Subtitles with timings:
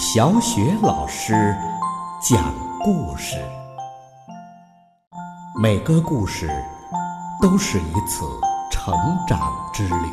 [0.00, 1.32] 小雪老师
[2.22, 3.34] 讲故事，
[5.60, 6.48] 每个故事
[7.42, 8.24] 都是一次
[8.70, 8.94] 成
[9.26, 10.06] 长之旅。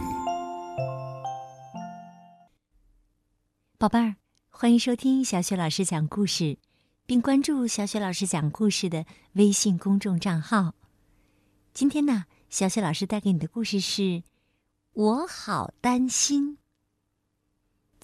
[3.78, 4.16] 宝贝儿，
[4.50, 6.58] 欢迎收听小雪老师讲故事，
[7.06, 10.74] 并关注小雪老师讲故事的微信公众账号。
[11.76, 14.02] 今天呢，小雪老师带给你的故事是
[14.94, 16.58] 《我好担心》。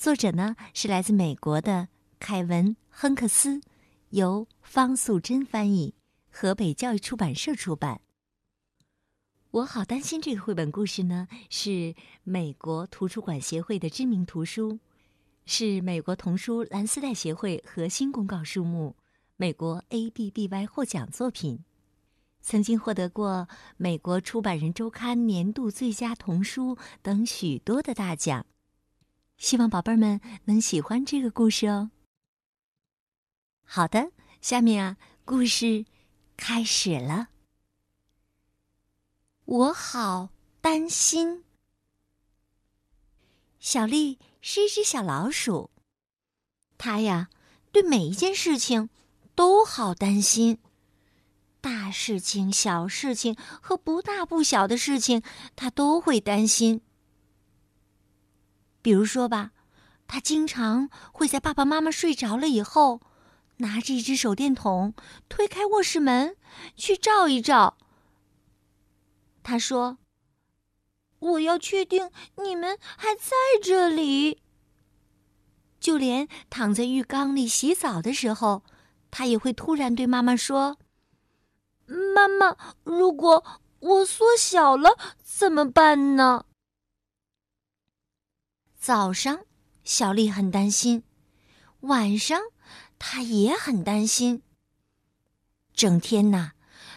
[0.02, 1.88] 作者呢是来自美国的
[2.18, 3.62] 凯文·亨克斯，
[4.10, 5.94] 由方素珍翻译，
[6.32, 8.02] 河北教育出版社出版。
[9.52, 11.94] 我好担心这个绘本故事呢，是
[12.24, 14.80] 美国图书馆协会的知名图书，
[15.46, 18.96] 是美国童书蓝丝带协会核心公告书目，
[19.38, 21.64] 美国 ABBY 获奖作品，
[22.42, 28.48] 曾经获得过美国出版人周刊年度最佳童书等许多的大奖。
[29.42, 31.90] 希望宝贝儿们能喜欢这个故事哦。
[33.64, 35.84] 好的，下面啊，故事
[36.38, 37.30] 开始了。
[39.46, 40.30] 我好
[40.62, 41.44] 担心。
[43.60, 45.72] 小丽是一只小老鼠，
[46.78, 47.32] 它呀，
[47.72, 48.90] 对每一件事情
[49.34, 50.60] 都好担心，
[51.60, 55.24] 大事情、小事情和不大不小的事情，
[55.56, 56.82] 它都会担心。
[58.82, 59.52] 比如说吧，
[60.08, 63.02] 他经常会在爸爸妈妈睡着了以后，
[63.58, 64.94] 拿着一只手电筒
[65.30, 66.36] 推开卧室门
[66.76, 67.78] 去照一照。
[69.44, 69.98] 他说
[71.20, 72.12] ：“我要确定
[72.44, 74.42] 你们还在这里。”
[75.80, 78.64] 就连躺在浴缸里洗澡的时候，
[79.10, 80.78] 他也会突然对妈妈说
[82.16, 83.44] ：“妈妈，如果
[83.80, 86.46] 我缩小了怎么办呢？”
[88.82, 89.46] 早上，
[89.84, 91.04] 小丽很担心；
[91.82, 92.42] 晚上，
[92.98, 94.42] 她也很担心。
[95.76, 96.54] 整天呐，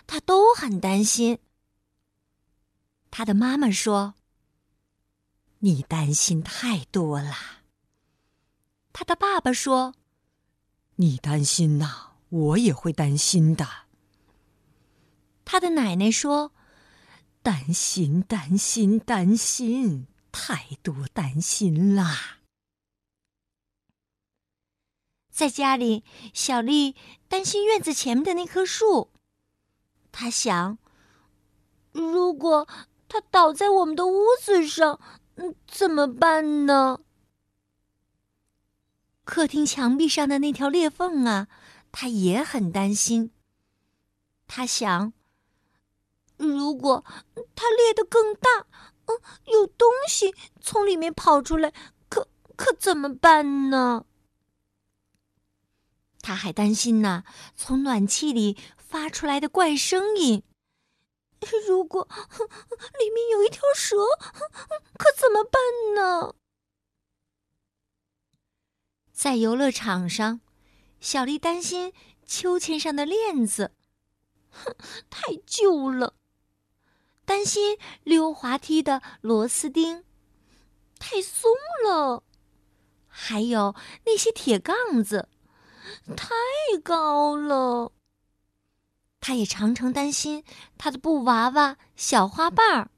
[0.07, 1.41] 她都很担心。
[3.11, 4.15] 她的妈妈说
[5.61, 7.35] ：“你担心太多了。”
[8.95, 9.95] 她的爸爸说
[10.97, 13.69] ：“你担心呐，我也会担心的。”
[15.45, 16.55] 她的奶奶说
[17.45, 20.07] ：“担心，担心，担心。”
[20.37, 22.39] 太多担心啦！
[25.31, 26.03] 在家里，
[26.35, 26.97] 小丽
[27.29, 29.13] 担心院子前面的那棵树。
[30.11, 30.79] 她想，
[31.93, 32.67] 如果
[33.09, 35.01] 它倒在我们的屋子上，
[35.37, 36.99] 嗯，怎么办呢？
[39.25, 41.47] 客厅墙壁上的那条裂缝啊，
[41.93, 43.31] 她也很担心。
[44.49, 45.13] 她想，
[46.37, 47.05] 如果
[47.55, 48.67] 它裂得更大。
[49.65, 51.73] 有东西从里面跑出来，
[52.11, 54.05] 可可怎么办呢？
[56.21, 57.25] 他还担心呢，
[57.57, 60.43] 从暖气里发出来的怪声音。
[61.67, 62.07] 如果
[62.99, 63.97] 里面有一条蛇，
[64.99, 65.61] 可怎么办
[65.95, 66.35] 呢？
[69.13, 70.41] 在游乐场上，
[71.01, 71.95] 小丽担心
[72.27, 73.73] 秋千上的链子，
[74.51, 74.75] 哼，
[75.09, 76.15] 太旧了。
[77.25, 80.05] 担心溜滑梯的螺丝钉
[80.99, 81.51] 太松
[81.85, 82.23] 了，
[83.07, 83.75] 还有
[84.05, 85.29] 那些铁杠子
[86.17, 86.35] 太
[86.83, 87.93] 高了。
[89.21, 90.45] 他也常常担心
[90.77, 92.91] 他的布娃娃小花瓣儿。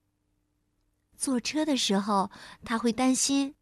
[1.17, 2.31] 坐车的时候，
[2.65, 3.55] 他会担心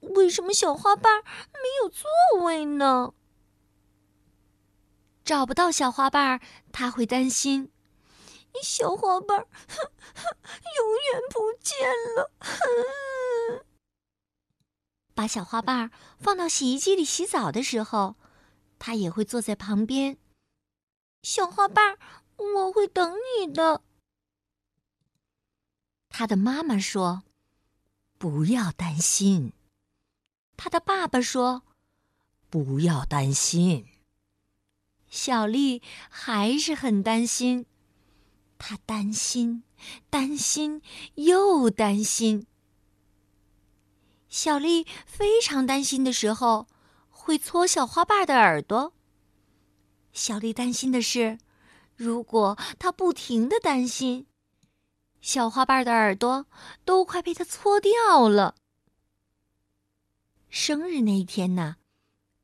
[0.00, 2.08] 为什么小花瓣没有座
[2.44, 3.12] 位呢？
[5.22, 6.40] 找不到小花瓣儿，
[6.72, 7.70] 他会担心。
[8.62, 9.38] 小花瓣
[10.76, 12.30] 永远不见了。
[15.14, 18.16] 把小花瓣放到洗衣机里洗澡的时候，
[18.78, 20.18] 他也会坐在旁边。
[21.22, 21.98] 小花瓣，
[22.36, 23.82] 我会等你的。
[26.08, 27.24] 他的妈妈说
[28.18, 29.52] ：“不要担心。”
[30.56, 31.62] 他的爸爸说
[32.50, 33.88] ：“不要担心。”
[35.08, 37.66] 小丽还是很担心。
[38.66, 39.62] 他担心，
[40.08, 40.80] 担心
[41.16, 42.46] 又担心。
[44.30, 46.66] 小丽非常担心的时候，
[47.10, 48.94] 会搓小花瓣的耳朵。
[50.14, 51.38] 小丽担心的是，
[51.94, 54.26] 如果她不停的担心，
[55.20, 56.46] 小花瓣的耳朵
[56.86, 58.54] 都快被她搓掉了。
[60.48, 61.76] 生日那一天呢，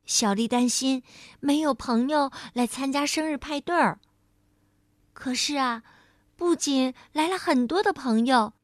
[0.05, 1.03] 小丽担心
[1.41, 3.99] 没有朋友来参加生日派对儿。
[5.15, 5.83] 可是啊。
[6.41, 8.55] 不仅来了很多的朋友，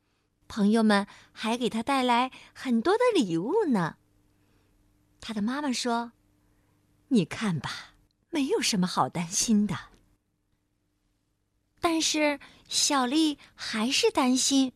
[0.48, 3.98] 朋友们还给他带来很多的礼物呢。
[5.20, 6.12] 他的妈妈说
[7.08, 7.92] ：“你看吧，
[8.30, 9.76] 没有什么好担心的。”
[11.78, 14.72] 但是小丽还是担心，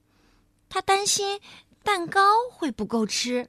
[0.68, 1.40] 她担心
[1.82, 3.48] 蛋糕会不够吃。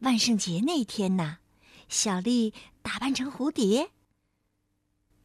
[0.00, 1.38] 万圣节那天呢，
[1.88, 3.92] 小丽打扮成蝴蝶。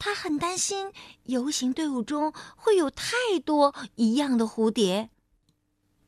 [0.03, 0.91] 她很担心
[1.25, 3.15] 游行队伍中会有太
[3.45, 5.11] 多一样的蝴蝶。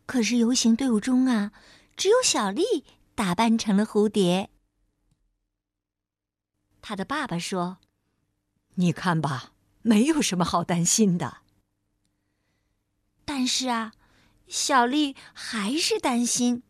[0.08, 1.52] 可是游行队伍中啊，
[1.96, 4.50] 只有小丽打扮成了蝴蝶。
[6.82, 7.78] 他的爸爸说
[8.76, 9.52] ：“你看吧。”
[9.86, 11.40] 没有什么好担心的，
[13.26, 13.92] 但是啊，
[14.48, 16.64] 小丽还是担心，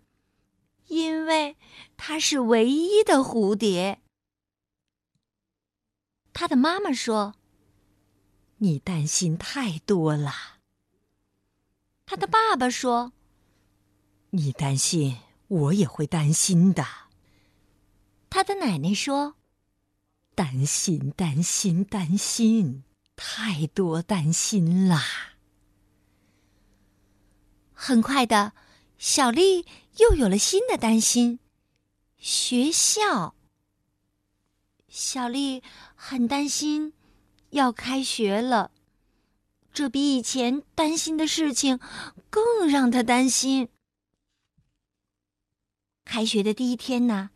[0.88, 1.56] 因为
[1.96, 4.02] 她是唯一的蝴蝶。
[6.34, 7.36] 他的妈妈说
[8.58, 10.32] ：“你担心太多了。”
[12.06, 13.14] 他的爸爸说
[14.32, 16.86] ：“你担心，我也会担心的。”
[18.30, 19.36] 他的奶奶说
[20.36, 22.84] ：“担心，担心，担心。”
[23.16, 25.36] 太多担心啦！
[27.74, 28.54] 很快的，
[28.98, 31.40] 小丽又有了新的担心。
[32.18, 33.36] 学校，
[34.96, 35.64] 小丽
[35.96, 36.94] 很担心
[37.50, 38.70] 要开学了，
[39.74, 41.80] 这比以前担心的事情
[42.30, 43.70] 更让她担心。
[46.06, 47.32] 开学的第一天呢，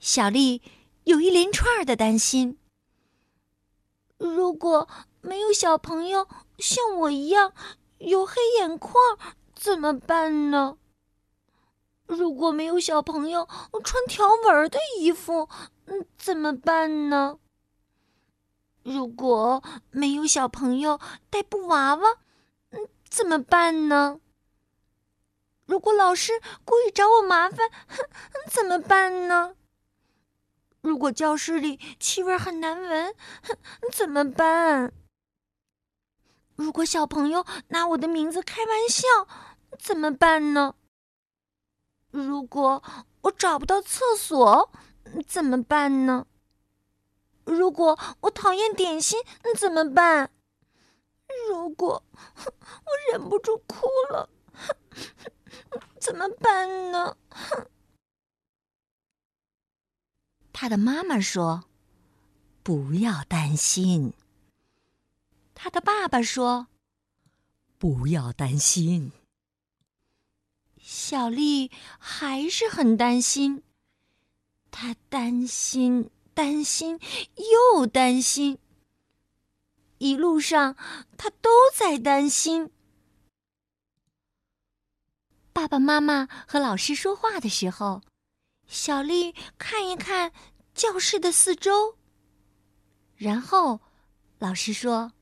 [0.00, 0.60] 小丽
[1.04, 2.58] 有一连串的担心。
[4.18, 4.88] 如果
[5.20, 6.26] 没有小朋友
[6.58, 7.52] 像我一样
[7.98, 9.16] 有黑眼眶，
[9.54, 10.76] 怎么办呢？
[12.06, 13.48] 如果没有小朋友
[13.84, 15.48] 穿条纹的衣服，
[15.86, 17.38] 嗯，怎么办呢？
[18.82, 21.00] 如果没有小朋友
[21.30, 22.08] 带布娃娃，
[22.70, 24.20] 嗯，怎么办呢？
[25.64, 26.32] 如果老师
[26.64, 27.68] 故意找我麻烦，
[28.48, 29.56] 怎么办呢？
[30.80, 33.14] 如果教室里气味很难闻，
[33.92, 34.92] 怎么办？
[36.54, 39.06] 如果小朋友拿我的名字开玩笑，
[39.78, 40.74] 怎么办呢？
[42.12, 42.82] 如果
[43.22, 44.70] 我找不到厕所，
[45.26, 46.26] 怎么办呢？
[47.44, 49.18] 如果我讨厌点心，
[49.56, 50.30] 怎么办？
[51.48, 54.28] 如果我忍不住哭了，
[56.00, 57.16] 怎么办呢？
[60.52, 61.64] 他的妈妈说
[62.62, 64.14] ：“不要担心。”
[65.54, 66.68] 他的爸爸说
[67.78, 69.12] ：“不要担心。”
[70.80, 73.62] 小丽还是很担心，
[74.70, 76.98] 他担心、担心
[77.74, 78.58] 又担心。
[79.98, 80.76] 一路上，
[81.16, 82.70] 他都在担心。
[85.52, 88.02] 爸爸妈妈和老师说话的时候，
[88.66, 90.32] 小丽看一看
[90.74, 91.96] 教室的四周，
[93.16, 93.80] 然后
[94.38, 95.12] 老师说。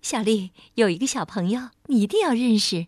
[0.00, 2.86] 小丽有一个小朋友，你一定要认识。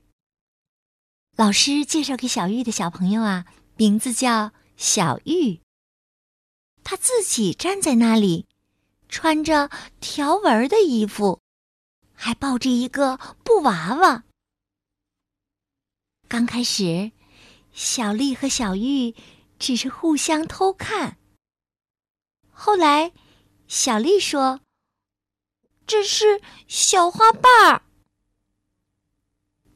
[1.36, 3.46] 老师介绍给小玉的小朋友啊，
[3.76, 5.60] 名字叫小玉。
[6.82, 8.46] 他自己站在那里，
[9.10, 11.42] 穿着条纹的衣服，
[12.14, 14.24] 还抱着一个布娃娃。
[16.26, 17.12] 刚开始，
[17.74, 19.14] 小丽和小玉
[19.58, 21.18] 只是互相偷看。
[22.50, 23.12] 后来，
[23.68, 24.60] 小丽说。
[25.86, 27.82] 这是小花瓣儿。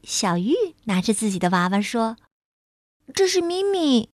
[0.05, 2.17] 小玉拿着自己的娃娃说
[3.13, 4.11] ：“这是咪咪。”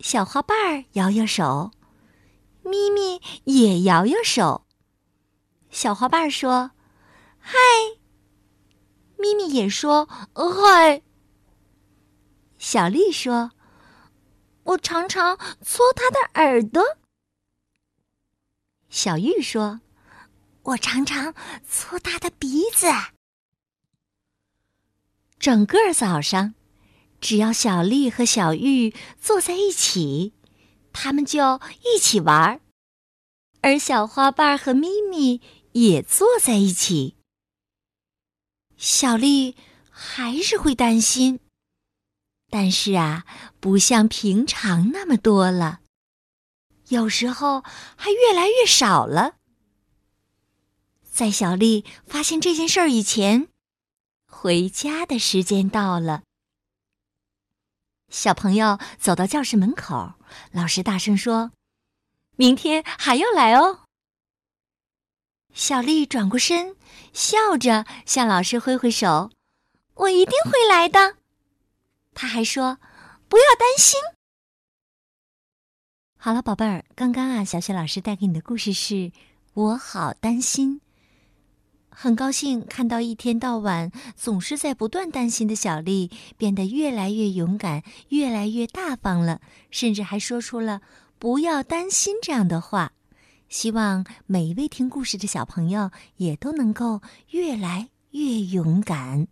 [0.00, 1.72] 小花瓣儿摇摇手，
[2.62, 4.66] 咪咪也摇摇手。
[5.70, 6.72] 小花瓣儿说
[7.38, 7.56] ：“嗨。”
[9.18, 11.02] 咪咪也说：“嗨。”
[12.58, 13.52] 小丽说
[14.64, 16.82] ：“我常常搓它的耳朵。”
[18.90, 19.80] 小玉说。
[20.68, 21.34] 我常常
[21.66, 22.88] 搓它的鼻子。
[25.38, 26.52] 整个早上，
[27.20, 30.32] 只要小丽和小玉坐在一起，
[30.92, 32.60] 他们就一起玩儿；
[33.60, 35.40] 而小花瓣和咪咪
[35.72, 37.16] 也坐在一起。
[38.76, 39.56] 小丽
[39.90, 41.40] 还是会担心，
[42.48, 43.26] 但是啊，
[43.58, 45.80] 不像平常那么多了，
[46.88, 47.62] 有时候
[47.96, 49.34] 还越来越少了。
[51.10, 53.48] 在小丽发现这件事儿以前，
[54.24, 56.22] 回家的时间到了。
[58.08, 60.14] 小朋友走到教室门口，
[60.50, 61.52] 老师大声说
[62.36, 63.80] ：“明天还要来哦。”
[65.52, 66.76] 小丽转过身，
[67.12, 69.30] 笑着向老师挥挥手
[69.94, 71.16] ：“我一定会来的。”
[72.14, 72.78] 他还说
[73.28, 74.00] ：“不要担心。”
[76.16, 78.94] 好了，宝贝儿，刚刚啊，小雪老师带给你的故事是
[79.54, 80.80] 《我好担心》。
[82.00, 89.40] 很高兴看到一天到晚总是在不断担心的小丽变得越来越勇敢，越来越大方了，
[89.72, 90.80] 甚至还说出了
[91.18, 92.92] “不要担心”这样的话。
[93.48, 99.26] 希望每一位听故事的小朋友也都能够越来越勇敢。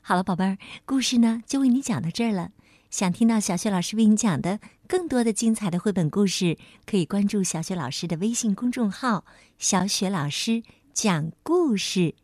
[0.00, 2.52] 好了，宝贝儿，故事呢就为你讲到这儿了。
[2.88, 9.26] 想听到小雪老师为你讲的更多的精彩的绘本故事，可以关注小雪老师的微信公众号
[9.58, 10.62] “小雪老师”。
[10.94, 12.14] 讲故事，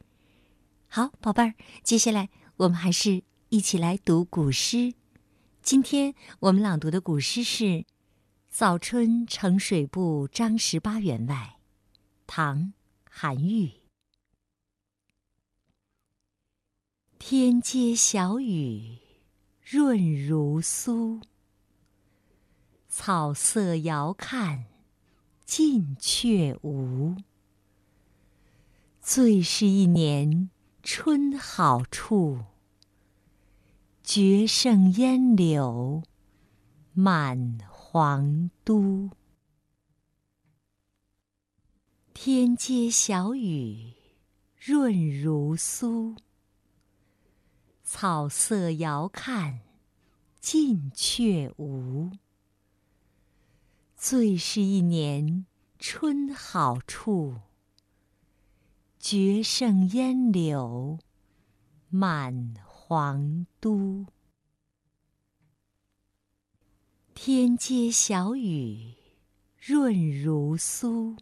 [0.87, 4.95] 好宝贝儿，接下来我们还是一起来读古诗。
[5.61, 7.65] 今天我们朗读的古诗是
[8.49, 11.59] 《早春呈水部张十八员外》，
[12.29, 12.59] 唐·
[13.11, 13.73] 韩愈。
[17.19, 18.99] 天街小雨
[19.61, 21.21] 润如酥，
[22.89, 24.67] 草色遥看
[25.45, 27.17] 近却无。
[29.03, 30.51] 最是一年
[30.83, 32.45] 春好处，
[34.05, 36.03] 绝胜烟柳
[36.93, 39.11] 满皇都。
[42.13, 43.95] 天街小雨
[44.57, 46.17] 润如酥，
[47.83, 49.61] 草色遥看
[50.39, 52.13] 近却无。
[53.97, 55.47] 最是一年
[55.79, 57.41] 春好处。
[59.03, 60.99] 绝胜烟柳
[61.89, 64.05] 满皇都。
[67.15, 68.93] 天街小雨
[69.59, 71.17] 润如酥，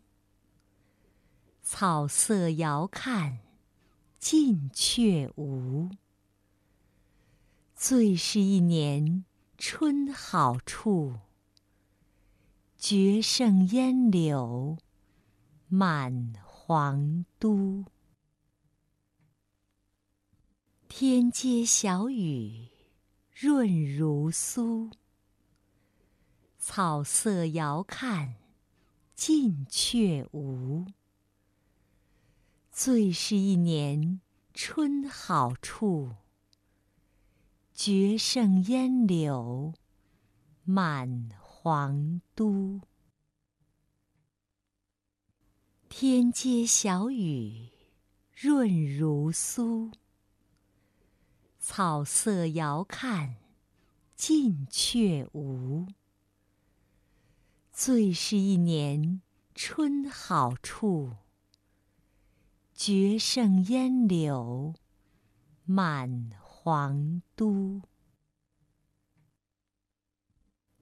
[1.62, 3.38] 草色遥看
[4.18, 5.88] 近却无。
[7.76, 9.24] 最是一年
[9.56, 11.20] 春好处，
[12.76, 14.78] 绝胜烟柳
[15.68, 16.47] 满。
[16.70, 17.86] 皇都，
[20.86, 22.68] 天街小雨
[23.32, 24.92] 润如酥，
[26.58, 28.34] 草色遥看
[29.14, 30.84] 近却无。
[32.70, 34.20] 最是一年
[34.52, 36.16] 春好处，
[37.72, 39.72] 绝胜烟柳
[40.64, 42.82] 满皇都。
[45.90, 47.70] 天街小雨
[48.32, 49.92] 润如酥，
[51.58, 53.36] 草色遥看
[54.14, 55.88] 近却无。
[57.72, 59.22] 最是一年
[59.54, 61.16] 春好处，
[62.74, 64.74] 绝胜烟柳
[65.64, 67.80] 满皇都。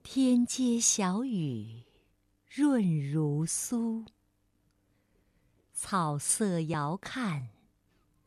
[0.03, 1.85] 天街小雨
[2.45, 4.05] 润如酥。
[5.79, 7.51] 草色遥看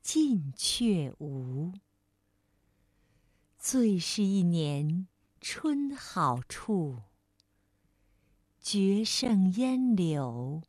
[0.03, 1.73] 近却无。
[3.57, 5.07] 最是一年
[5.41, 7.01] 春好处，
[8.61, 10.61] 绝胜烟柳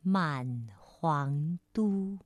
[0.00, 2.20] 满皇都。